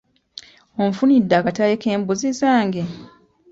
[0.83, 2.83] Onfunidde akatale k'embuzi zaange?